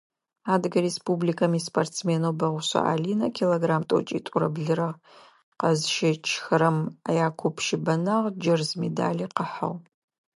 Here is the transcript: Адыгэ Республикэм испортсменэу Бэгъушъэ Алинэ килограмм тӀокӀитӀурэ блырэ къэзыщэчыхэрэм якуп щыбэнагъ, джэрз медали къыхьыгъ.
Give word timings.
Адыгэ 0.53 0.79
Республикэм 0.87 1.51
испортсменэу 1.59 2.37
Бэгъушъэ 2.39 2.79
Алинэ 2.91 3.27
килограмм 3.37 3.83
тӀокӀитӀурэ 3.89 4.47
блырэ 4.53 4.89
къэзыщэчыхэрэм 5.59 6.77
якуп 7.25 7.55
щыбэнагъ, 7.65 8.27
джэрз 8.39 8.69
медали 8.81 9.25
къыхьыгъ. 9.35 9.79